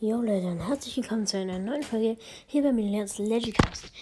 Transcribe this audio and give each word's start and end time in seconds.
Jo 0.00 0.20
Leute, 0.20 0.48
und 0.48 0.58
herzlich 0.58 0.96
willkommen 0.96 1.24
zu 1.24 1.38
einer 1.38 1.58
neuen 1.60 1.84
Folge 1.84 2.18
hier 2.48 2.64
bei 2.64 2.72
Milliards 2.72 3.18
Legicast. 3.18 3.92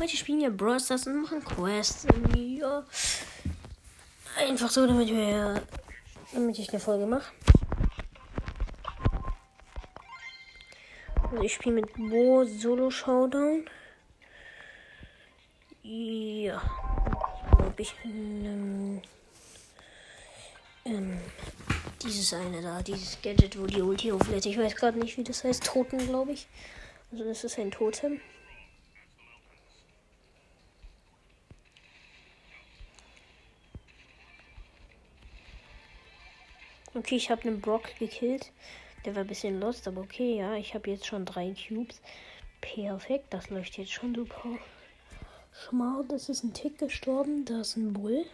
Heute 0.00 0.16
spielen 0.16 0.40
wir 0.40 0.50
Brawl 0.50 0.80
Stars 0.80 1.06
und 1.06 1.20
machen 1.20 1.44
Quests. 1.44 2.06
Ja, 2.34 2.82
einfach 4.38 4.70
so, 4.70 4.86
damit 4.86 5.08
wir, 5.08 5.62
damit 6.32 6.58
ich 6.58 6.70
eine 6.70 6.80
Folge 6.80 7.04
mache. 7.04 7.30
Also 11.30 11.42
ich 11.42 11.52
spiele 11.52 11.74
mit 11.74 11.92
Bo 11.96 12.44
Solo 12.44 12.90
Showdown. 12.90 13.66
Ja, 15.82 16.62
ich 17.50 17.58
glaube 17.58 17.82
ich 17.82 17.94
ähm, 18.04 19.02
ähm, 20.86 21.20
dieses 22.04 22.32
eine 22.34 22.60
da, 22.60 22.82
dieses 22.82 23.20
Gadget, 23.22 23.58
wo 23.58 23.66
die 23.66 23.82
Ulti 23.82 24.12
auflädt. 24.12 24.46
Ich 24.46 24.58
weiß 24.58 24.74
gerade 24.76 24.98
nicht, 24.98 25.16
wie 25.16 25.24
das 25.24 25.44
heißt. 25.44 25.64
Toten, 25.64 25.98
glaube 25.98 26.32
ich. 26.32 26.46
Also 27.10 27.24
das 27.24 27.44
ist 27.44 27.58
ein 27.58 27.70
Totem. 27.70 28.20
Okay, 36.94 37.16
ich 37.16 37.30
habe 37.30 37.42
einen 37.42 37.60
Brock 37.60 37.96
gekillt. 37.98 38.52
Der 39.04 39.14
war 39.14 39.22
ein 39.22 39.28
bisschen 39.28 39.60
lost, 39.60 39.88
aber 39.88 40.02
okay, 40.02 40.36
ja. 40.36 40.54
Ich 40.56 40.74
habe 40.74 40.90
jetzt 40.90 41.06
schon 41.06 41.24
drei 41.24 41.54
Cubes. 41.54 42.00
Perfekt, 42.60 43.26
das 43.30 43.50
läuft 43.50 43.78
jetzt 43.78 43.92
schon 43.92 44.14
super. 44.14 44.58
Schmal, 45.52 46.04
das 46.08 46.28
ist 46.28 46.44
ein 46.44 46.54
Tick 46.54 46.78
gestorben. 46.78 47.44
Da 47.44 47.60
ist 47.60 47.76
ein 47.76 47.92
Bull 47.92 48.24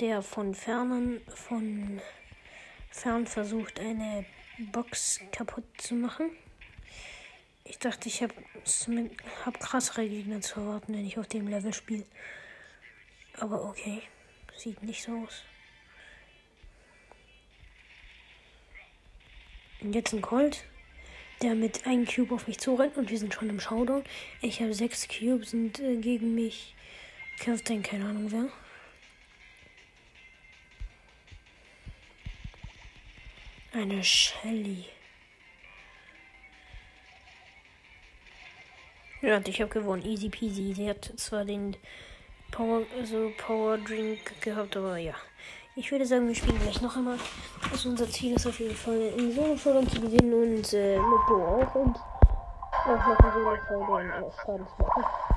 der 0.00 0.22
von 0.22 0.54
fernen, 0.54 1.20
von 1.28 2.00
fern 2.90 3.26
versucht, 3.26 3.80
eine 3.80 4.24
Box 4.72 5.20
kaputt 5.32 5.64
zu 5.78 5.94
machen. 5.94 6.30
Ich 7.64 7.78
dachte, 7.78 8.08
ich 8.08 8.22
habe 8.22 8.34
hab 9.44 9.60
krassere 9.60 10.08
Gegner 10.08 10.40
zu 10.40 10.60
erwarten, 10.60 10.94
wenn 10.94 11.06
ich 11.06 11.18
auf 11.18 11.26
dem 11.26 11.48
Level 11.48 11.72
spiele. 11.72 12.04
Aber 13.38 13.64
okay, 13.64 14.02
sieht 14.56 14.82
nicht 14.82 15.02
so 15.02 15.24
aus. 15.24 15.44
Und 19.80 19.94
jetzt 19.94 20.12
ein 20.12 20.22
Colt, 20.22 20.64
der 21.42 21.54
mit 21.54 21.86
einem 21.86 22.06
Cube 22.06 22.34
auf 22.34 22.46
mich 22.46 22.58
zurennt 22.58 22.96
und 22.96 23.10
wir 23.10 23.18
sind 23.18 23.34
schon 23.34 23.50
im 23.50 23.60
Showdown. 23.60 24.04
Ich 24.40 24.60
habe 24.60 24.72
sechs 24.72 25.08
Cubes 25.08 25.52
und 25.52 25.80
äh, 25.80 25.96
gegen 25.96 26.34
mich 26.34 26.74
kämpft 27.38 27.68
dann 27.68 27.82
keine 27.82 28.06
Ahnung 28.06 28.30
wer. 28.30 28.48
Eine 33.74 34.04
Shelly. 34.04 34.84
Ja, 39.20 39.40
ich 39.44 39.60
habe 39.60 39.70
gewonnen. 39.72 40.04
Easy 40.04 40.28
peasy. 40.28 40.74
Sie 40.74 40.88
hat 40.88 41.12
zwar 41.16 41.44
den 41.44 41.76
Power, 42.52 42.82
also 42.96 43.32
Power 43.36 43.76
Drink 43.78 44.40
gehabt, 44.40 44.76
aber 44.76 44.98
ja. 44.98 45.14
Ich 45.74 45.90
würde 45.90 46.06
sagen, 46.06 46.28
wir 46.28 46.36
spielen 46.36 46.60
gleich 46.60 46.80
noch 46.82 46.96
einmal. 46.96 47.18
Also 47.72 47.88
unser 47.88 48.08
Ziel 48.08 48.36
ist 48.36 48.46
auf 48.46 48.60
jeden 48.60 48.76
Fall 48.76 49.12
in 49.16 49.34
Solo-Folgen 49.34 49.88
zu 49.88 50.00
gewinnen 50.00 50.32
und 50.32 50.72
äh, 50.72 50.96
mit 50.96 51.26
Bo 51.26 51.34
auch 51.34 51.74
und 51.74 51.96
auch 51.96 53.06
noch 53.06 53.24
in 53.24 53.32
Solo-Folgen 53.32 54.12
auch 54.12 54.40
Schadens 54.44 54.70
machen. 54.78 55.33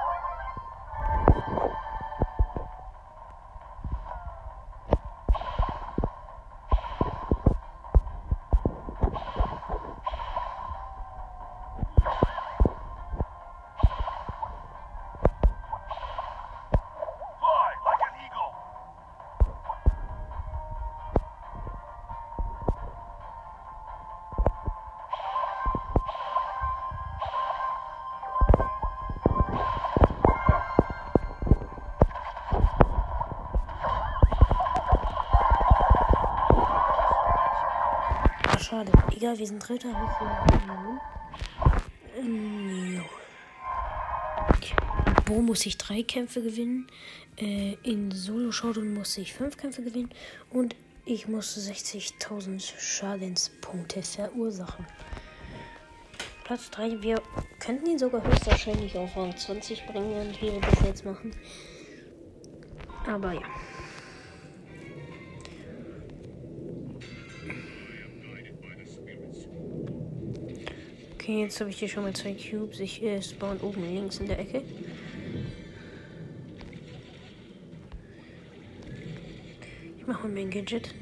schade. 38.77 38.91
Egal, 39.15 39.37
wir 39.39 39.47
sind 39.47 39.67
Dritter. 39.67 39.89
Ähm, 42.17 43.01
okay. 44.49 44.75
Bo 45.25 45.41
muss 45.41 45.65
ich 45.65 45.77
drei 45.77 46.03
Kämpfe 46.03 46.41
gewinnen. 46.41 46.87
Äh, 47.37 47.75
in 47.83 48.11
Solo 48.11 48.51
Showdown 48.51 48.93
muss 48.93 49.17
ich 49.17 49.33
fünf 49.33 49.57
Kämpfe 49.57 49.81
gewinnen. 49.81 50.09
Und 50.51 50.75
ich 51.05 51.27
muss 51.27 51.57
60.000 51.57 52.77
Schadenspunkte 52.77 54.03
verursachen. 54.03 54.85
Platz 56.43 56.69
3. 56.71 57.01
Wir 57.01 57.21
könnten 57.59 57.87
ihn 57.87 57.99
sogar 57.99 58.23
höchstwahrscheinlich 58.23 58.97
auf 58.97 59.15
Rang 59.17 59.35
20 59.35 59.85
bringen, 59.87 60.35
wie 60.39 60.51
wir 60.51 60.61
das 60.61 60.81
jetzt 60.85 61.05
machen. 61.05 61.31
Aber 63.05 63.33
ja. 63.33 63.46
Okay, 71.27 71.41
jetzt 71.41 71.59
habe 71.59 71.69
ich 71.69 71.79
hier 71.79 71.89
schon 71.89 72.03
mal 72.03 72.13
zwei 72.13 72.33
Cubes. 72.33 72.79
Ich 72.79 73.03
äh, 73.03 73.21
spawn 73.21 73.59
oben 73.59 73.83
links 73.93 74.19
in 74.19 74.27
der 74.27 74.39
Ecke. 74.39 74.61
Ich 79.97 80.07
mache 80.07 80.29
mein 80.29 80.49
Gadget. 80.49 80.95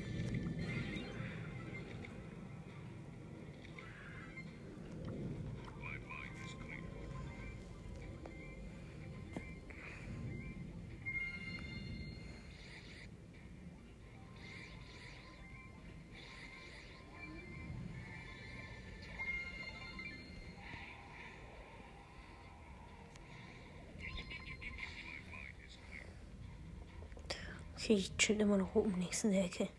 Ich 27.98 28.16
chill 28.18 28.40
immer 28.40 28.58
noch 28.58 28.76
oben 28.76 29.00
links 29.00 29.24
in 29.24 29.32
der 29.32 29.46
Ecke. 29.46 29.70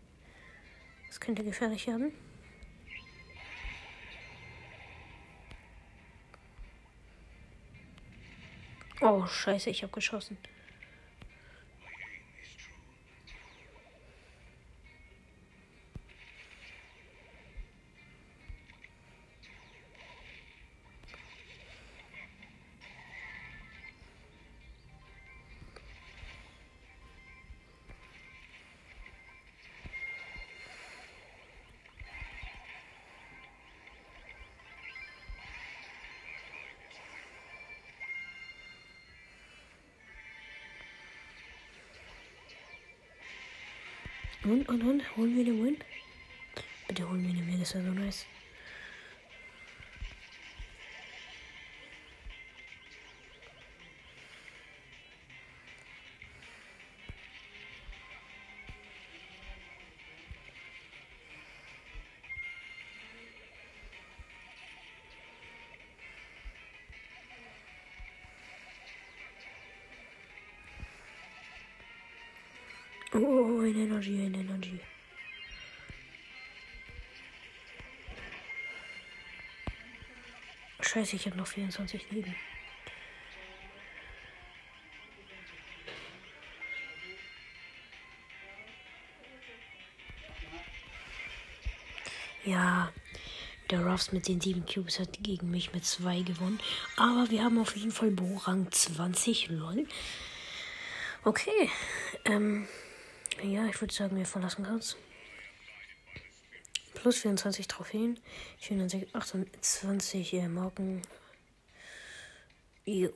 Das 1.07 1.19
könnte 1.19 1.43
gefährlich 1.43 1.87
werden. 1.87 2.11
Oh, 9.01 9.25
scheiße, 9.25 9.69
ich 9.69 9.83
hab 9.83 9.93
geschossen. 9.93 10.37
Und, 44.57 44.69
und, 44.69 44.81
und, 44.81 45.17
holen 45.17 45.35
wir 45.35 45.45
den 45.45 45.63
Win? 45.63 45.77
Bitte 46.87 47.07
holen 47.07 47.21
wir 47.27 47.31
den 47.31 47.45
Win, 47.45 47.59
das 47.59 47.75
wäre 47.75 47.85
so 47.85 47.91
nice. 47.91 48.25
Oh, 73.17 73.19
oh, 73.19 73.61
ein 73.61 73.75
Energy, 73.75 74.23
ein 74.23 74.33
Energy. 74.35 74.79
Scheiße, 80.81 81.15
ich 81.15 81.25
habe 81.25 81.35
noch 81.35 81.47
24 81.47 82.11
Leben. 82.11 82.35
Ja, 92.45 92.93
der 93.71 93.83
Ruffs 93.83 94.11
mit 94.11 94.27
den 94.27 94.39
7 94.39 94.63
Cubes 94.67 94.99
hat 94.99 95.17
gegen 95.23 95.49
mich 95.49 95.73
mit 95.73 95.85
2 95.85 96.21
gewonnen. 96.21 96.59
Aber 96.97 97.31
wir 97.31 97.43
haben 97.43 97.57
auf 97.57 97.75
jeden 97.75 97.91
Fall 97.91 98.11
Bo 98.11 98.37
Rang 98.37 98.71
20, 98.71 99.49
lol. 99.49 99.87
Okay, 101.23 101.71
ähm, 102.23 102.67
ja, 103.43 103.65
ich 103.67 103.79
würde 103.81 103.93
sagen, 103.93 104.17
wir 104.17 104.25
verlassen 104.25 104.65
uns. 104.65 104.97
Plus 106.95 107.19
24 107.19 107.67
Trophäen, 107.67 108.19
428 108.59 110.33
äh, 110.33 110.47
Marken. 110.47 111.01
Jo. 112.85 113.09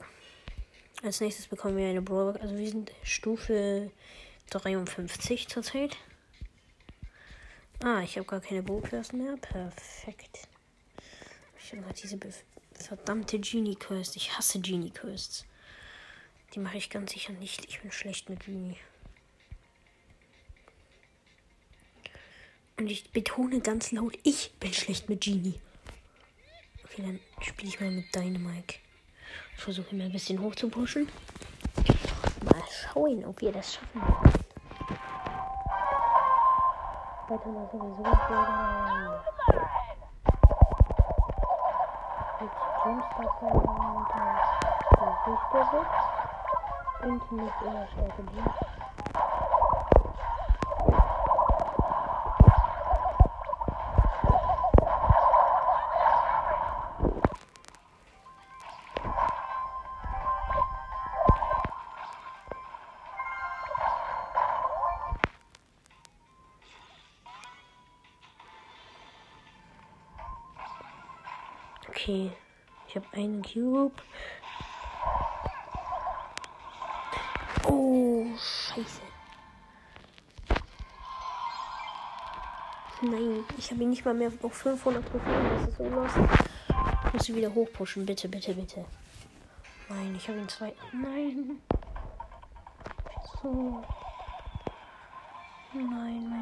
Als 1.03 1.19
nächstes 1.19 1.47
bekommen 1.47 1.77
wir 1.77 1.87
eine 1.87 2.01
Brawl. 2.01 2.37
Also 2.37 2.55
wir 2.57 2.69
sind 2.69 2.91
Stufe 3.03 3.91
53 4.51 5.47
zurzeit. 5.47 5.97
Ah, 7.83 8.01
ich 8.03 8.17
habe 8.17 8.27
gar 8.27 8.41
keine 8.41 8.61
Bowquest 8.61 9.13
mehr. 9.13 9.35
Perfekt. 9.37 10.47
Ich 11.57 11.73
habe 11.73 11.93
diese 11.93 12.19
verdammte 12.73 13.39
Genie 13.39 13.75
Quest. 13.75 14.15
Ich 14.15 14.37
hasse 14.37 14.59
Genie 14.59 14.91
Quests. 14.91 15.45
Die 16.53 16.59
mache 16.59 16.77
ich 16.77 16.91
ganz 16.91 17.13
sicher 17.13 17.33
nicht. 17.33 17.65
Ich 17.65 17.81
bin 17.81 17.91
schlecht 17.91 18.29
mit 18.29 18.45
Genie. 18.45 18.77
Und 22.81 22.89
ich 22.89 23.11
betone 23.11 23.59
ganz 23.59 23.91
laut, 23.91 24.17
ich 24.23 24.53
bin 24.59 24.73
schlecht 24.73 25.07
mit 25.07 25.21
Genie. 25.21 25.61
Okay, 26.83 27.03
dann 27.03 27.19
spiele 27.39 27.69
ich 27.69 27.79
mal 27.79 27.91
mit 27.91 28.05
Dynamike. 28.15 28.79
Ich 29.55 29.61
versuche 29.61 29.95
ihn 29.95 30.01
ein 30.01 30.11
bisschen 30.11 30.41
hoch 30.41 30.55
zu 30.55 30.67
pushen. 30.67 31.07
Mal 32.43 32.63
schauen, 32.71 33.23
ob 33.25 33.39
wir 33.39 33.51
das 33.51 33.75
schaffen. 33.75 34.01
Weiter 37.29 37.49
mal 37.49 37.69
sowieso. 37.71 38.01
Mit 42.39 42.51
Jumpstart 42.83 43.41
durchgesetzt. 45.27 46.01
Und 47.03 47.31
mit 47.31 47.45
äh, 47.45 47.87
Stärke 47.91 48.23
Okay. 72.01 72.31
Ich 72.87 72.95
habe 72.95 73.05
einen 73.13 73.43
Cube. 73.43 73.93
Oh, 77.63 78.25
scheiße. 78.37 79.01
Nein, 83.03 83.43
ich 83.55 83.69
habe 83.69 83.83
ihn 83.83 83.91
nicht 83.91 84.03
mal 84.03 84.15
mehr 84.15 84.31
auf 84.41 84.53
500 84.53 85.07
Trophäen. 85.07 85.49
Das 85.51 85.69
ist 85.69 85.77
so 85.77 85.89
los. 85.89 86.11
Ich 87.05 87.13
muss 87.13 87.29
ihn 87.29 87.35
wieder 87.35 87.53
hochpushen. 87.53 88.03
Bitte, 88.03 88.27
bitte, 88.27 88.55
bitte. 88.55 88.83
Nein, 89.87 90.15
ich 90.15 90.27
habe 90.27 90.39
ihn 90.39 90.49
zwei. 90.49 90.73
Nein. 90.91 91.61
So. 93.43 93.83
Nein, 95.73 96.29
mein 96.29 96.40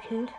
gekillt. 0.00 0.32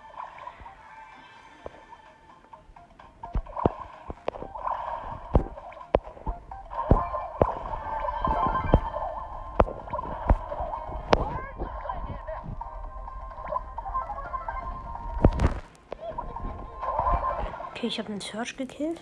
Okay, 17.71 17.87
ich 17.87 17.99
habe 17.99 18.09
einen 18.09 18.21
Search 18.21 18.55
gekillt. 18.57 19.01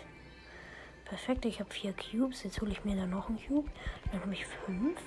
Perfekt, 1.06 1.46
ich 1.46 1.62
habe 1.62 1.72
vier 1.72 1.94
Cubes. 1.94 2.44
Jetzt 2.44 2.60
hole 2.62 2.72
ich 2.72 2.84
mir 2.84 2.98
da 2.98 3.06
noch 3.06 3.30
einen 3.30 3.40
Cube. 3.40 3.70
Dann 4.12 4.20
habe 4.22 4.34
ich 4.34 4.46
fünf. 4.46 5.00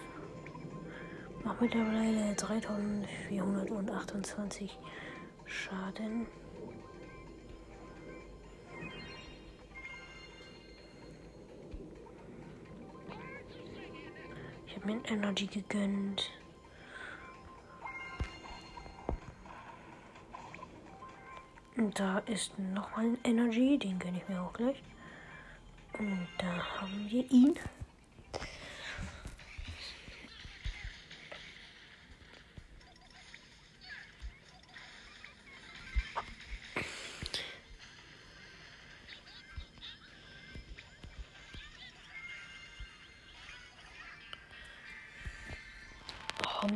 Mach 1.45 1.61
mittlerweile 1.61 2.35
3428 2.35 4.78
Schaden. 5.49 6.26
Ich 14.67 14.76
habe 14.76 14.87
mir 14.87 15.00
Energy 15.07 15.47
gegönnt. 15.47 16.31
Und 21.76 21.99
da 21.99 22.19
ist 22.19 22.59
nochmal 22.59 23.07
ein 23.07 23.19
Energy, 23.25 23.78
den 23.78 23.99
gönne 23.99 24.19
ich 24.19 24.28
mir 24.28 24.43
auch 24.43 24.52
gleich. 24.52 24.83
Und 25.99 26.28
da 26.38 26.81
haben 26.81 27.07
wir 27.09 27.31
ihn. 27.31 27.55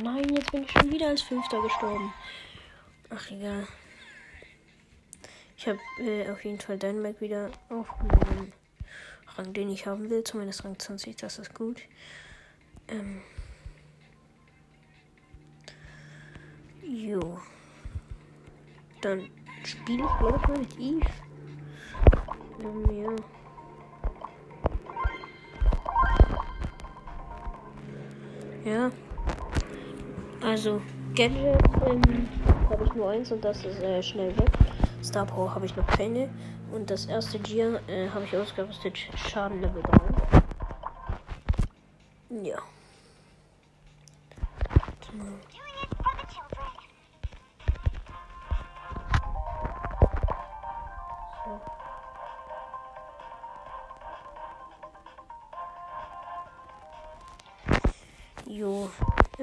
Nein, 0.03 0.35
jetzt 0.35 0.51
bin 0.51 0.63
ich 0.63 0.71
schon 0.71 0.91
wieder 0.91 1.07
als 1.07 1.21
Fünfter 1.21 1.61
gestorben. 1.61 2.13
Ach 3.09 3.31
egal. 3.31 3.67
Ich 5.55 5.67
habe 5.67 5.79
äh, 5.99 6.29
auf 6.29 6.43
jeden 6.43 6.59
Fall 6.59 6.77
deinen 6.77 7.01
Mac 7.01 7.21
wieder 7.21 7.49
aufgenommen. 7.69 8.51
Rang, 9.35 9.53
den 9.53 9.69
ich 9.69 9.87
haben 9.87 10.09
will, 10.09 10.23
zumindest 10.23 10.65
Rang 10.65 10.77
20, 10.77 11.15
das 11.15 11.39
ist 11.39 11.53
gut. 11.55 11.81
Ähm. 12.89 13.21
Jo. 16.85 17.39
Dann 19.01 19.29
spiele 19.63 20.03
ich, 20.03 20.19
glaube 20.19 20.39
ich, 20.41 20.47
mal 20.47 20.59
mit 20.59 20.79
Eve. 20.79 21.09
Ähm, 22.61 23.15
ja. 28.65 28.71
Ja. 28.71 28.91
Also, 30.43 30.81
Gadget 31.15 31.57
ähm, 31.85 32.27
habe 32.69 32.83
ich 32.83 32.93
nur 32.93 33.09
eins 33.09 33.31
und 33.31 33.43
das 33.45 33.63
ist 33.63 33.81
äh, 33.81 34.03
schnell 34.03 34.37
weg. 34.37 34.51
Star 35.01 35.25
Power 35.25 35.55
habe 35.55 35.65
ich 35.65 35.75
noch 35.77 35.87
keine. 35.87 36.29
Und 36.73 36.89
das 36.89 37.05
erste 37.05 37.39
Gear 37.39 37.79
äh, 37.87 38.09
habe 38.09 38.25
ich 38.25 38.35
ausgerüstet. 38.35 38.97
Schaden 39.15 39.61
Level 39.61 39.81
3. 39.81 40.41
Ja. 42.43 42.57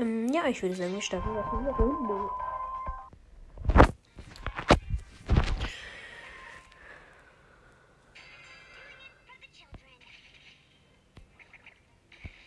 Ja, 0.01 0.47
ich 0.49 0.63
würde 0.63 0.75
sagen, 0.75 0.95
wir 0.95 1.03
starten 1.03 1.29
auf 1.37 1.53
eine 1.53 1.71
Runde. 1.73 2.31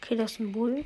Okay, 0.01 0.15
das 0.15 0.31
ist 0.31 0.39
ein 0.39 0.51
Bull. 0.51 0.83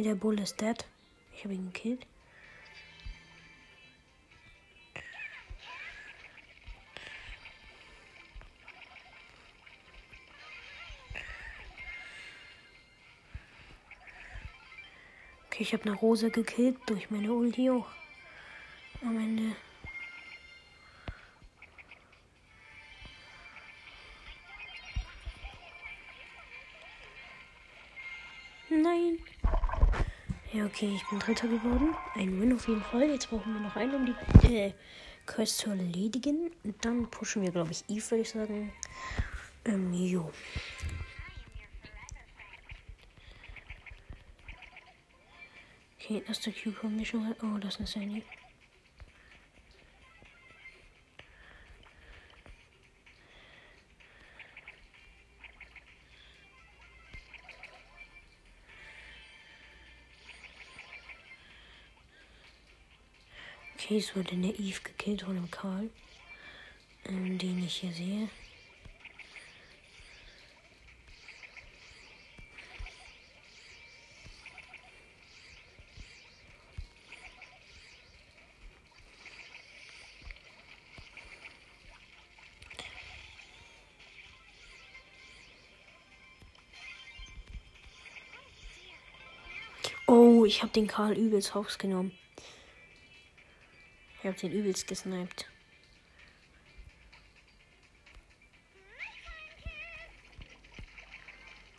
Okay, 0.00 0.08
der 0.08 0.14
Bull 0.14 0.40
ist 0.40 0.58
dead. 0.62 0.86
Ich 1.36 1.44
habe 1.44 1.52
ihn 1.52 1.70
gekillt. 1.74 2.06
Okay, 15.46 15.64
ich 15.64 15.74
habe 15.74 15.82
eine 15.84 15.96
Rose 15.96 16.30
gekillt 16.30 16.78
durch 16.86 17.10
meine 17.10 17.30
Ulti 17.30 17.68
auch. 17.68 17.90
Am 19.02 19.18
Ende. 19.18 19.54
Okay, 30.80 30.94
ich 30.94 31.06
bin 31.08 31.18
Dritter 31.18 31.46
geworden. 31.46 31.94
Ein 32.14 32.40
Win 32.40 32.54
auf 32.54 32.66
jeden 32.66 32.82
Fall. 32.82 33.10
Jetzt 33.10 33.28
brauchen 33.28 33.52
wir 33.52 33.60
noch 33.60 33.76
einen, 33.76 33.94
um 33.94 34.06
die 34.06 34.54
äh, 34.54 34.72
Quest 35.26 35.58
zu 35.58 35.70
erledigen. 35.70 36.50
Und 36.64 36.82
dann 36.84 37.10
pushen 37.10 37.42
wir, 37.42 37.50
glaube 37.50 37.72
ich, 37.72 37.84
Eve, 37.88 38.10
würde 38.10 38.22
ich 38.22 38.30
sagen. 38.30 38.72
Ähm, 39.66 39.92
jo. 39.92 40.30
Okay, 45.98 46.22
erster 46.26 46.50
Cube 46.50 46.76
kommt 46.76 46.96
nicht 46.96 47.10
schon. 47.10 47.34
Oh, 47.42 47.58
das 47.58 47.78
ist 47.78 47.96
eine 47.96 48.22
Sandy. 63.90 63.96
Okay, 63.96 63.98
es 63.98 64.14
wurde 64.14 64.36
naiv 64.36 64.84
gekillt 64.84 65.22
von 65.22 65.34
dem 65.34 65.50
Karl, 65.50 65.90
ähm, 67.06 67.38
den 67.38 67.64
ich 67.64 67.76
hier 67.76 67.92
sehe. 67.92 68.28
Oh, 90.06 90.44
ich 90.44 90.62
habe 90.62 90.72
den 90.72 90.86
Karl 90.86 91.12
übelst 91.16 91.54
genommen. 91.78 92.19
Ich 94.22 94.26
habe 94.26 94.36
den 94.36 94.52
übelst 94.52 94.86
gesniped. 94.86 95.48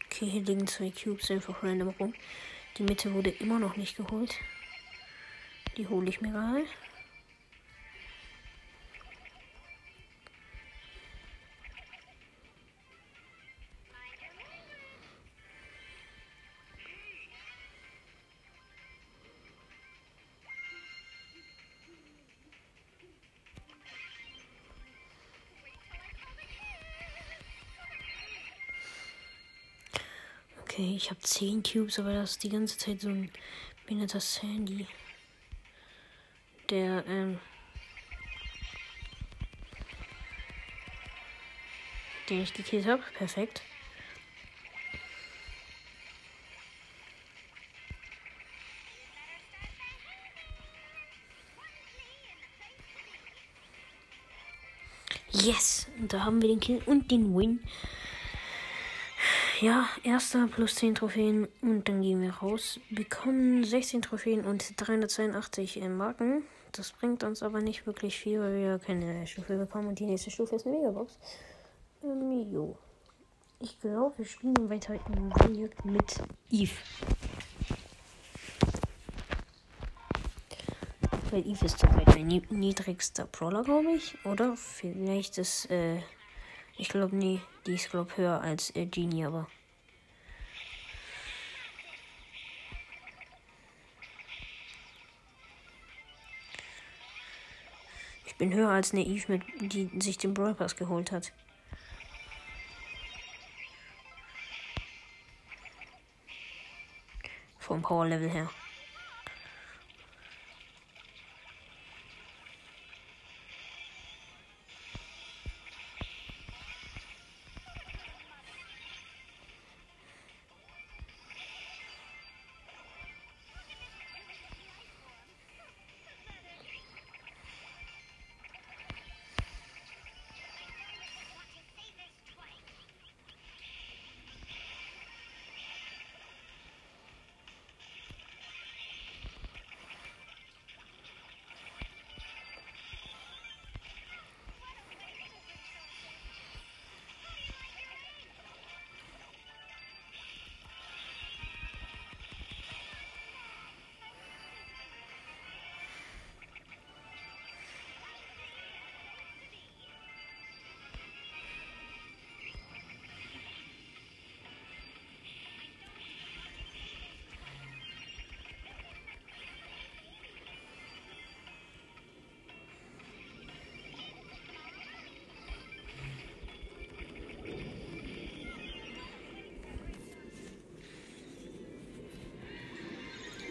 Okay, 0.05 0.25
hier 0.25 0.41
liegen 0.41 0.65
zwei 0.65 0.89
Cubes 0.89 1.29
einfach 1.29 1.61
random 1.61 1.89
rum. 1.99 2.15
Die 2.77 2.83
Mitte 2.83 3.13
wurde 3.13 3.29
immer 3.29 3.59
noch 3.59 3.77
nicht 3.77 3.95
geholt. 3.95 4.35
Die 5.77 5.87
hole 5.87 6.09
ich 6.09 6.21
mir 6.21 6.31
gerade. 6.31 6.65
Okay, 30.71 30.93
ich 30.95 31.09
habe 31.09 31.19
10 31.19 31.63
Cubes, 31.63 31.99
aber 31.99 32.13
das 32.13 32.31
ist 32.31 32.43
die 32.43 32.49
ganze 32.49 32.77
Zeit 32.77 33.01
so 33.01 33.09
ein 33.09 33.29
behinderter 33.83 34.21
Sandy. 34.21 34.87
Der, 36.69 37.05
ähm. 37.07 37.39
Den 42.29 42.43
ich 42.43 42.53
gekillt 42.53 42.85
habe. 42.85 43.03
Perfekt. 43.17 43.63
Yes! 55.33 55.89
Und 55.99 56.13
da 56.13 56.23
haben 56.23 56.41
wir 56.41 56.47
den 56.47 56.61
Kill 56.61 56.81
und 56.85 57.11
den 57.11 57.35
Win 57.35 57.59
ja, 59.61 59.87
erster 60.03 60.47
plus 60.47 60.75
10 60.75 60.95
Trophäen 60.95 61.47
und 61.61 61.87
dann 61.87 62.01
gehen 62.01 62.19
wir 62.21 62.33
raus. 62.33 62.79
Bekommen 62.89 63.63
16 63.63 64.01
Trophäen 64.01 64.43
und 64.43 64.73
382 64.75 65.81
Marken. 65.87 66.43
Das 66.71 66.91
bringt 66.91 67.23
uns 67.23 67.43
aber 67.43 67.61
nicht 67.61 67.85
wirklich 67.85 68.17
viel, 68.17 68.39
weil 68.39 68.55
wir 68.55 68.79
keine 68.79 69.27
Stufe 69.27 69.57
bekommen 69.57 69.89
und 69.89 69.99
die 69.99 70.05
nächste 70.05 70.31
Stufe 70.31 70.55
ist 70.55 70.65
eine 70.65 70.77
Megabox. 70.77 71.19
Ähm, 72.03 72.51
jo. 72.51 72.75
Ich 73.59 73.79
glaube, 73.79 74.17
wir 74.17 74.25
spielen 74.25 74.69
weiter 74.69 74.95
im 74.95 75.29
Projekt 75.29 75.85
mit 75.85 76.21
Eve. 76.49 76.73
Weil 81.29 81.47
Eve 81.47 81.65
ist 81.65 81.77
zurzeit 81.77 82.07
mein 82.07 82.41
niedrigster 82.49 83.25
Brawler, 83.25 83.63
glaube 83.63 83.91
ich. 83.91 84.17
Oder 84.25 84.57
vielleicht 84.57 85.37
ist, 85.37 85.69
äh, 85.69 86.01
ich 86.81 86.89
glaube, 86.89 87.15
nee, 87.15 87.39
die 87.67 87.75
ist, 87.75 87.91
glaube 87.91 88.17
höher 88.17 88.41
als 88.41 88.75
äh, 88.75 88.87
Genie, 88.87 89.23
aber. 89.23 89.47
Ich 98.25 98.35
bin 98.35 98.51
höher 98.51 98.69
als 98.69 98.93
Naiv, 98.93 99.29
mit, 99.29 99.43
die 99.59 99.91
sich 100.01 100.17
den 100.17 100.33
Brawl 100.33 100.55
Pass 100.55 100.75
geholt 100.75 101.11
hat. 101.11 101.31
Vom 107.59 107.83
Power 107.83 108.07
Level 108.07 108.27
her. 108.27 108.49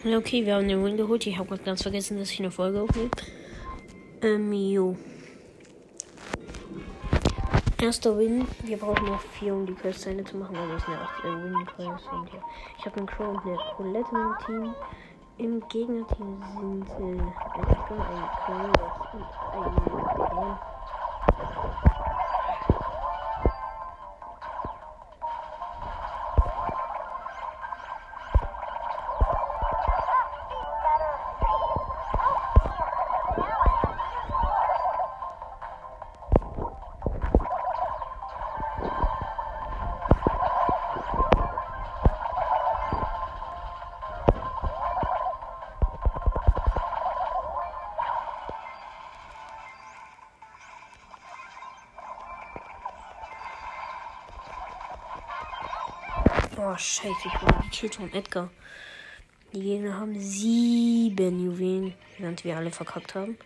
Okay, 0.05 0.45
wir 0.45 0.55
haben 0.55 0.67
den 0.67 0.83
Win 0.83 0.97
geholt. 0.97 1.25
Ich 1.27 1.37
habe 1.37 1.49
gerade 1.49 1.63
ganz 1.63 1.83
vergessen, 1.83 2.17
dass 2.17 2.31
ich 2.31 2.39
eine 2.39 2.51
Folge 2.51 2.81
aufnehme. 2.81 3.09
Ähm, 4.23 4.51
jo. 4.51 4.95
Erster 7.79 8.17
Win. 8.17 8.47
Wir 8.63 8.77
brauchen 8.77 9.05
noch 9.05 9.21
vier, 9.21 9.53
um 9.53 9.65
die 9.65 9.73
Quest 9.73 10.01
zu 10.01 10.37
machen, 10.37 10.55
weil 10.55 10.69
das 10.69 10.85
eine 10.87 10.99
8 10.99 11.23
äh, 11.23 11.27
Win-Quest 11.27 12.11
und 12.11 12.33
ja. 12.33 12.39
Ich 12.77 12.85
habe 12.85 12.97
einen 12.97 13.07
Crow 13.07 13.29
und 13.29 13.45
eine 13.45 13.57
Colette 13.75 14.09
im 14.11 14.45
Team. 14.45 14.75
Im 15.37 15.67
Gegnerteam 15.69 16.43
sind 16.59 16.89
äh, 16.89 17.03
ein 17.03 17.33
Edgar, 17.59 18.11
ein 18.11 18.29
Crow 18.37 18.73
und 19.13 19.23
ein 19.53 20.35
Bär. 20.35 20.70
Scheiße, 56.81 57.27
ich 57.27 57.41
wurde 57.41 57.63
gekillt 57.63 57.95
von 57.95 58.13
Edgar. 58.13 58.49
Die 59.53 59.61
Gegner 59.61 59.97
haben 59.97 60.19
sieben 60.19 61.45
Juwelen, 61.45 61.93
während 62.17 62.43
wir 62.43 62.57
alle 62.57 62.71
verkackt 62.71 63.15
haben. 63.15 63.37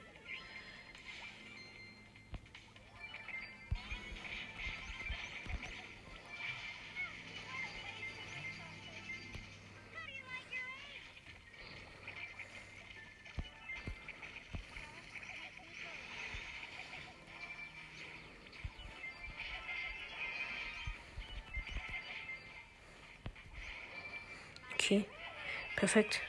Perfekt. 25.75 26.22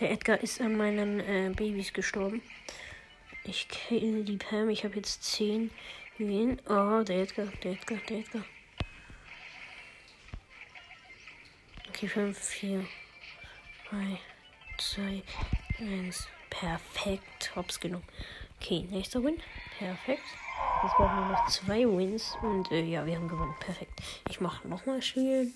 Der 0.00 0.10
Edgar 0.10 0.40
ist 0.40 0.60
an 0.60 0.76
meinen 0.76 1.20
äh, 1.20 1.52
Babys 1.54 1.92
gestorben. 1.92 2.42
Ich 3.44 3.68
kenne 3.68 4.24
die 4.24 4.36
Pam. 4.36 4.68
Ich 4.68 4.84
habe 4.84 4.96
jetzt 4.96 5.24
10 5.24 5.70
Juwelen. 6.18 6.60
Oh, 6.68 7.02
der 7.02 7.22
Edgar, 7.22 7.46
der 7.62 7.72
Edgar, 7.72 7.98
der 8.08 8.18
Edgar. 8.18 8.44
Okay, 11.88 12.08
5, 12.08 12.38
4, 12.38 12.86
3, 13.90 14.18
2, 14.78 15.22
1. 15.78 16.28
Perfekt. 16.50 17.56
Hops 17.56 17.80
genommen. 17.80 18.04
Okay, 18.60 18.86
nächster 18.90 19.22
Win. 19.24 19.40
Perfekt. 19.78 20.22
Jetzt 20.82 20.94
brauchen 20.96 21.16
wir 21.16 21.32
noch 21.32 21.48
zwei 21.48 21.80
Wins. 21.80 22.36
Und 22.42 22.70
äh, 22.70 22.82
ja, 22.82 23.04
wir 23.06 23.16
haben 23.16 23.28
gewonnen. 23.28 23.54
Perfekt. 23.60 24.00
Ich 24.28 24.40
mache 24.40 24.66
nochmal 24.68 25.02
Spielen. 25.02 25.54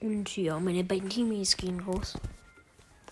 Und 0.00 0.36
ja, 0.36 0.58
meine 0.58 0.84
beiden 0.84 1.08
Teammates 1.08 1.56
gehen 1.56 1.80
raus. 1.80 2.18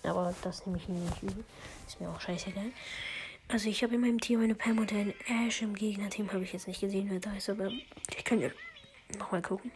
Aber 0.02 0.34
das 0.42 0.66
nehme 0.66 0.78
ich 0.78 0.88
nicht 0.88 1.22
übel. 1.22 1.44
Ist 1.86 2.00
mir 2.00 2.10
auch 2.10 2.20
scheißegal. 2.20 2.70
Also 3.48 3.68
ich 3.68 3.82
habe 3.82 3.94
in 3.94 4.00
meinem 4.00 4.20
Team 4.20 4.42
eine 4.42 4.54
Pam 4.54 4.78
und 4.78 4.92
einen 4.92 5.14
Ash. 5.46 5.62
Im 5.62 5.74
Gegnerteam 5.74 6.30
habe 6.32 6.44
ich 6.44 6.52
jetzt 6.52 6.68
nicht 6.68 6.80
gesehen, 6.80 7.08
wer 7.10 7.20
da 7.20 7.34
ist, 7.34 7.48
aber 7.48 7.68
ich 7.68 8.24
kann 8.24 8.40
ja 8.40 8.48
nochmal 9.18 9.42
gucken. 9.42 9.70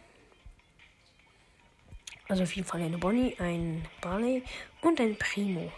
Also 2.27 2.43
auf 2.43 2.55
jeden 2.55 2.67
Fall 2.67 2.81
eine 2.81 2.97
Bonnie, 2.97 3.35
ein 3.39 3.85
Barley 4.01 4.43
und 4.81 4.99
ein 4.99 5.15
Primo. 5.17 5.71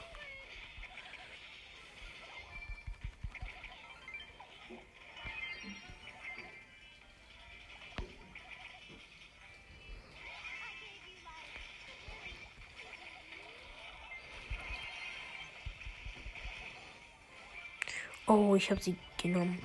Oh, 18.44 18.56
ich 18.56 18.72
habe 18.72 18.82
sie 18.82 18.96
genommen. 19.22 19.62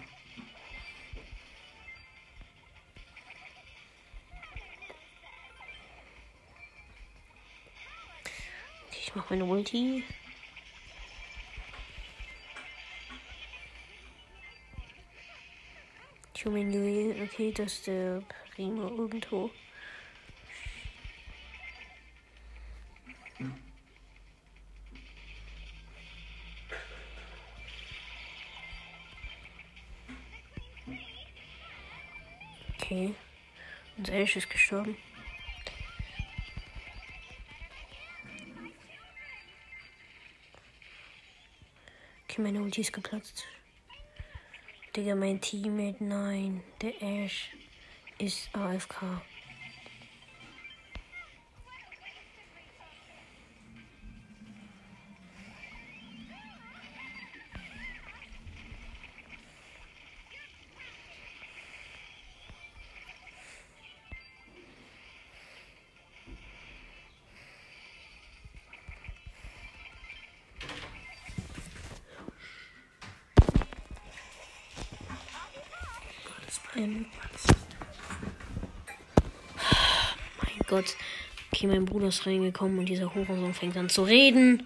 Ich 8.90 9.14
mache 9.14 9.34
meine 9.34 9.46
Ulti. 9.46 10.04
Human. 16.44 17.22
Okay, 17.22 17.52
das 17.52 17.72
ist 17.72 17.86
der 17.86 18.22
Primo 18.54 18.88
irgendwo. 18.88 19.50
Okay. 32.86 33.16
Unser 33.98 34.12
Ash 34.12 34.36
ist 34.36 34.48
gestorben. 34.48 34.96
Okay, 42.22 42.42
meine 42.42 42.62
Ulti 42.62 42.82
ist 42.82 42.92
geplatzt. 42.92 43.44
Digga, 44.94 45.16
mein 45.16 45.40
Teammate, 45.40 46.04
nein. 46.04 46.62
Der 46.80 47.02
Ash 47.02 47.50
ist 48.18 48.54
AFK. 48.54 49.20
Okay, 81.56 81.68
mein 81.68 81.86
Bruder 81.86 82.08
ist 82.08 82.26
reingekommen 82.26 82.78
und 82.78 82.86
dieser 82.86 83.14
Hurensohn 83.14 83.54
fängt 83.54 83.78
an 83.78 83.88
zu 83.88 84.02
reden. 84.02 84.62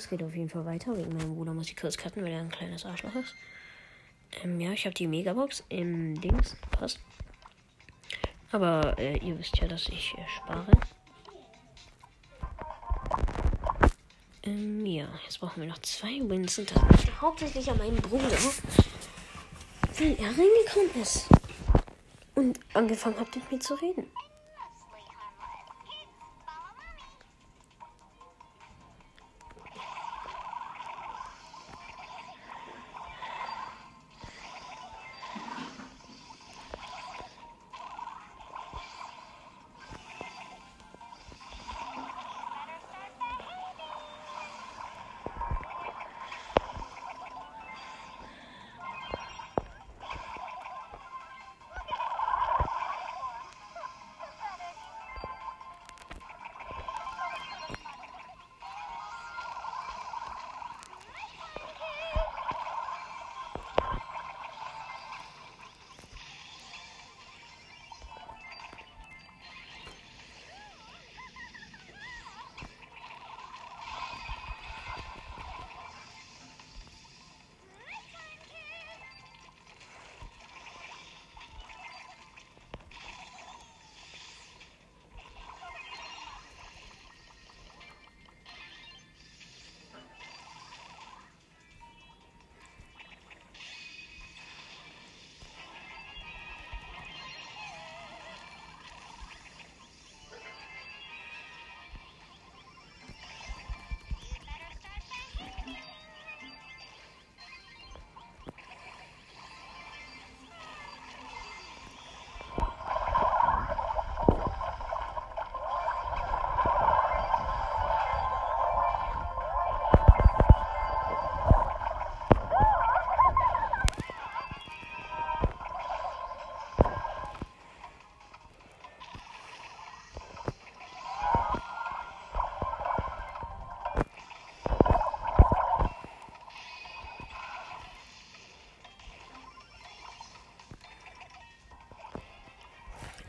Es 0.00 0.08
geht 0.08 0.22
auf 0.22 0.34
jeden 0.34 0.48
Fall 0.48 0.64
weiter. 0.64 0.96
Wegen 0.96 1.16
meinem 1.16 1.34
Bruder 1.34 1.52
muss 1.52 1.68
ich 1.68 1.76
kurz 1.76 1.96
cutten, 1.96 2.24
weil 2.24 2.32
er 2.32 2.40
ein 2.40 2.50
kleines 2.50 2.84
Arschloch 2.84 3.14
ist. 3.14 3.34
Ähm, 4.42 4.60
ja, 4.60 4.72
ich 4.72 4.86
habe 4.86 4.94
die 4.94 5.06
Megabox 5.06 5.64
im 5.68 6.20
Dings. 6.20 6.56
Passt. 6.70 7.00
Aber 8.50 8.98
äh, 8.98 9.18
ihr 9.18 9.38
wisst 9.38 9.58
ja, 9.58 9.68
dass 9.68 9.88
ich 9.88 10.14
äh, 10.16 10.28
spare. 10.36 10.72
Ähm, 14.42 14.86
ja, 14.86 15.06
jetzt 15.24 15.38
brauchen 15.38 15.60
wir 15.60 15.68
noch 15.68 15.78
zwei 15.78 16.20
Wins. 16.28 16.58
Und 16.58 16.74
das 16.74 16.82
liegt 17.04 17.20
hauptsächlich 17.20 17.70
an 17.70 17.78
meinem 17.78 17.96
Bruder. 17.96 18.30
Weil 19.98 20.16
er 20.18 20.28
reingekommen 20.28 21.02
ist. 21.02 21.28
Und 22.34 22.58
angefangen 22.72 23.20
hat 23.20 23.34
mit 23.34 23.52
mir 23.52 23.58
zu 23.58 23.74
reden. 23.74 24.06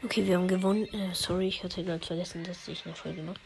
Okay, 0.03 0.25
wir 0.25 0.35
haben 0.35 0.47
gewonnen. 0.47 0.85
Äh, 0.93 1.13
sorry, 1.13 1.47
ich 1.47 1.63
hatte 1.63 1.83
gerade 1.83 2.03
vergessen, 2.03 2.43
dass 2.43 2.67
ich 2.67 2.85
eine 2.85 2.95
Folge 2.95 3.21
mache. 3.21 3.39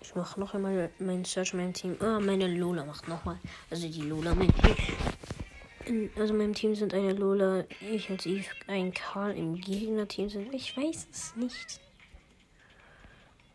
Ich 0.00 0.14
mache 0.16 0.40
noch 0.40 0.54
einmal 0.54 0.90
mein 0.98 1.24
Search 1.24 1.54
mein 1.54 1.72
Team. 1.72 1.96
Ah, 2.00 2.18
meine 2.18 2.48
Lola 2.48 2.84
macht 2.84 3.06
nochmal. 3.06 3.38
Also 3.70 3.88
die 3.88 4.02
Lola 4.02 4.34
mein 4.34 4.52
Team. 4.52 6.10
Also 6.16 6.32
in 6.32 6.38
meinem 6.38 6.54
Team 6.54 6.74
sind 6.74 6.92
eine 6.92 7.12
Lola, 7.12 7.64
ich 7.80 8.10
als 8.10 8.26
Eve, 8.26 8.48
ein 8.66 8.92
Karl 8.92 9.36
im 9.36 9.60
Gegnerteam 9.60 10.28
sind. 10.28 10.52
Ich 10.52 10.76
weiß 10.76 11.06
es 11.12 11.36
nicht. 11.36 11.80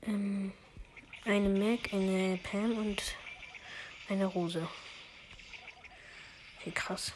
Ähm, 0.04 0.54
eine 1.26 1.50
Mac, 1.50 1.94
eine 1.94 2.40
Pam 2.42 2.78
und 2.78 3.02
eine 4.08 4.28
Rose. 4.28 4.66
Wie 6.64 6.72
krass. 6.72 7.14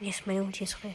Jetzt 0.00 0.26
mein 0.26 0.40
Ulti 0.40 0.64
ist 0.64 0.82
rein. 0.84 0.94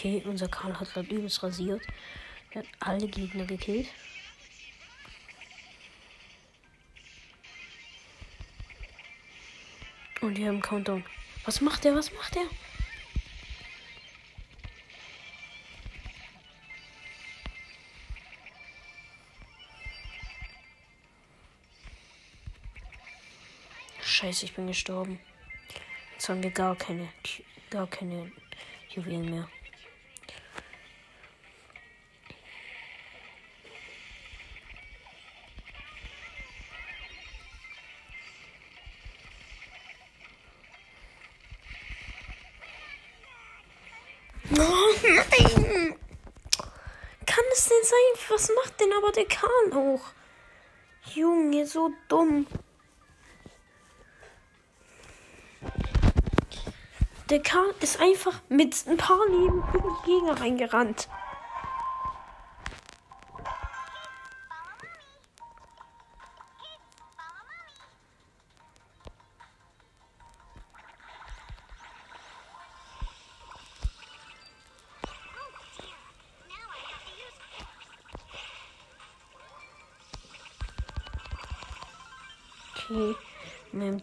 Okay, 0.00 0.22
unser 0.24 0.48
Karl 0.48 0.80
hat 0.80 0.94
gerade 0.94 1.14
übelst 1.14 1.42
rasiert. 1.42 1.82
Er 2.52 2.62
hat 2.62 2.68
alle 2.78 3.06
Gegner 3.06 3.44
gekillt. 3.44 3.86
Und 10.22 10.38
wir 10.38 10.48
haben 10.48 10.62
Countdown. 10.62 11.04
Was 11.44 11.60
macht 11.60 11.84
er? 11.84 11.94
Was 11.94 12.10
macht 12.14 12.34
er? 12.36 12.46
Scheiße, 24.00 24.46
ich 24.46 24.54
bin 24.54 24.66
gestorben. 24.66 25.20
Jetzt 26.14 26.30
haben 26.30 26.42
wir 26.42 26.50
gar 26.50 26.74
keine, 26.74 27.06
gar 27.68 27.86
keine 27.86 28.32
Juwelen 28.94 29.28
mehr. 29.28 29.50
Sein? 47.90 48.26
Was 48.28 48.50
macht 48.54 48.80
denn 48.80 48.92
aber 48.92 49.12
der 49.12 49.26
Kahn 49.26 49.72
auch? 49.72 50.02
Junge, 51.14 51.66
so 51.66 51.90
dumm. 52.08 52.46
Der 57.28 57.42
Kahn 57.42 57.70
ist 57.80 58.00
einfach 58.00 58.40
mit 58.48 58.74
ein 58.86 58.96
paar 58.96 59.26
Leben 59.26 59.62
in 59.74 59.82
die 59.82 60.10
Gegner 60.10 60.40
reingerannt. 60.40 61.08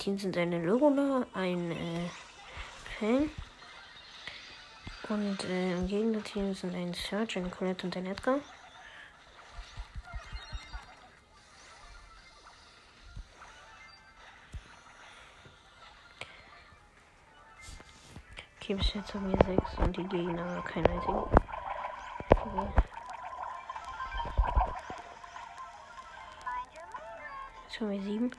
Teams 0.08 0.22
sind 0.22 0.38
eine 0.38 0.64
Lorona, 0.64 1.28
ein 1.34 1.70
äh, 1.70 2.10
Fang. 2.98 3.30
Und 5.10 5.44
äh, 5.44 5.74
im 5.74 5.86
Gegnerteam 5.86 6.54
sind 6.54 6.74
ein 6.74 6.94
Search, 6.94 7.36
ein 7.36 7.52
Colette 7.52 7.86
und 7.86 7.98
ein 7.98 8.06
Edgar. 8.06 8.40
Okay, 18.62 18.76
bis 18.76 18.94
jetzt 18.94 19.14
haben 19.14 19.30
wir 19.30 19.58
6 19.58 19.78
und 19.80 19.98
die 19.98 20.04
Gegner 20.06 20.64
kein 20.66 20.88
einzigen. 20.88 21.18
Okay. 21.18 22.68
Jetzt 27.68 27.82
haben 27.82 27.90
wir 27.90 28.02
sieben. 28.02 28.32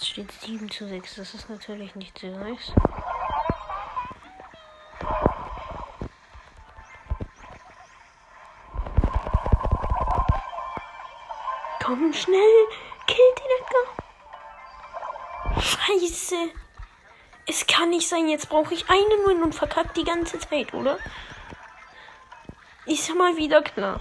Jetzt 0.00 0.12
steht 0.12 0.32
7 0.32 0.70
zu 0.70 0.88
6. 0.88 1.16
Das 1.16 1.34
ist 1.34 1.50
natürlich 1.50 1.94
nicht 1.94 2.18
sehr 2.18 2.30
nice. 2.30 2.72
Komm 11.84 12.14
schnell! 12.14 12.40
Kill 13.06 13.34
den 13.36 13.44
Edgar! 13.60 13.88
Scheiße! 15.60 16.48
Es 17.46 17.66
kann 17.66 17.90
nicht 17.90 18.08
sein, 18.08 18.26
jetzt 18.30 18.48
brauche 18.48 18.72
ich 18.72 18.88
einen 18.88 19.26
Win 19.26 19.42
und 19.42 19.54
verkackt 19.54 19.98
die 19.98 20.04
ganze 20.04 20.38
Zeit, 20.38 20.72
oder? 20.72 20.98
Ist 22.86 23.06
ja 23.06 23.14
mal 23.14 23.36
wieder 23.36 23.60
klar. 23.60 24.00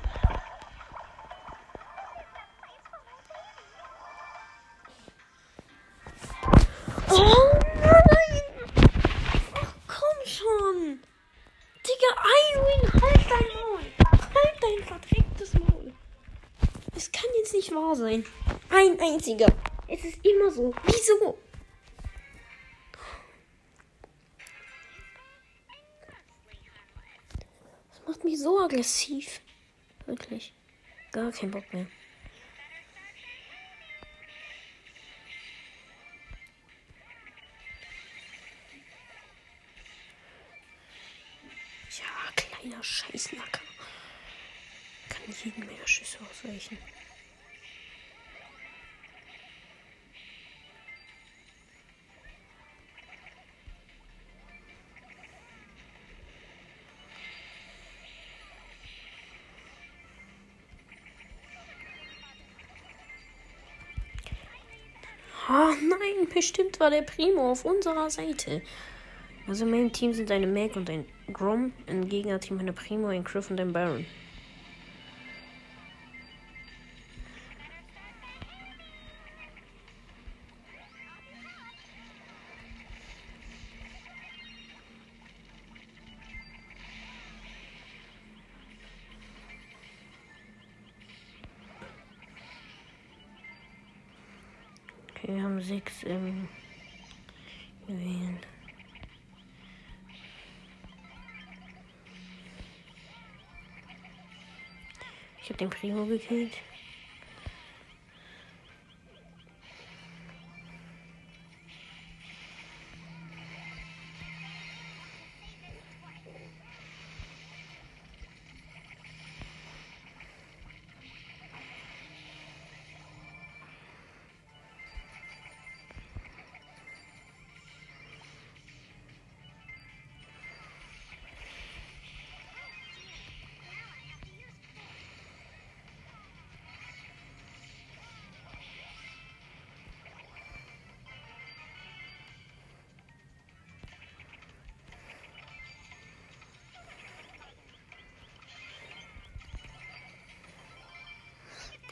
Ein 19.20 19.24
einziger. 19.24 19.54
Es 19.88 20.06
ist 20.06 20.26
immer 20.26 20.50
so. 20.50 20.74
Wieso? 20.86 21.38
Das 27.90 28.08
macht 28.08 28.24
mich 28.24 28.40
so 28.40 28.60
aggressiv. 28.60 29.42
Wirklich. 30.06 30.54
Gar 31.12 31.34
kein 31.34 31.52
Bock 31.52 31.66
mehr. 31.74 31.88
Nein, 66.00 66.28
bestimmt 66.34 66.80
war 66.80 66.90
der 66.90 67.02
Primo 67.02 67.52
auf 67.52 67.66
unserer 67.66 68.10
Seite. 68.10 68.62
Also 69.48 69.66
in 69.66 69.72
meinem 69.72 69.92
Team 69.92 70.14
sind 70.14 70.32
eine 70.32 70.48
Meg 70.48 70.76
und 70.76 70.90
ein 70.90 71.06
Grom. 71.34 71.74
Im 71.88 72.08
Gegnerteam 72.08 72.60
eine 72.60 72.74
Primo, 72.74 73.08
ein 73.08 73.24
Griff 73.24 73.50
und 73.50 73.60
ein 73.60 73.74
Baron. 73.74 74.06
Wir 95.36 95.44
haben 95.44 95.62
sechs 95.62 96.04
ähm, 96.06 96.48
Juwelen. 97.88 98.40
Ich 105.42 105.50
habe 105.50 105.58
den 105.58 105.70
Primo 105.70 106.06
gekillt. 106.06 106.54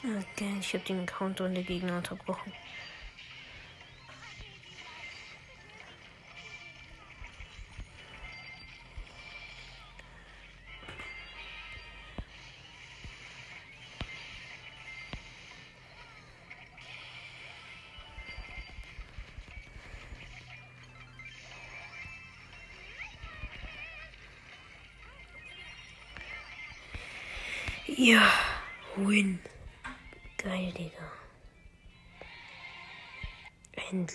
Okay, 0.08 0.56
ich 0.58 0.72
habe 0.72 0.84
den 0.84 1.04
Counter 1.04 1.50
der 1.50 1.62
Gegner 1.62 1.98
unterbrochen. 1.98 2.50
Ja, 27.86 28.32
win. 28.96 29.38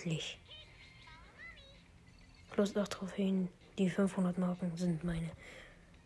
Endlich. 0.04 0.38
Plus 2.50 2.76
8 2.76 2.90
Trophäen. 2.92 3.48
Die 3.78 3.88
500 3.88 4.36
Marken 4.38 4.70
sind 4.76 5.02
meine. 5.02 5.30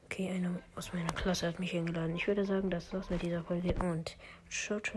Okay, 0.05 0.31
einer 0.31 0.51
aus 0.77 0.93
meiner 0.93 1.13
Klasse 1.13 1.49
hat 1.49 1.59
mich 1.59 1.75
eingeladen. 1.77 2.15
Ich 2.15 2.27
würde 2.29 2.47
sagen, 2.47 2.71
das 2.71 2.93
war's 2.93 3.11
mit 3.11 3.23
dieser 3.23 3.43
Folge 3.43 3.75
und 3.75 4.17
ciao, 4.49 4.81
ciao. 4.81 4.97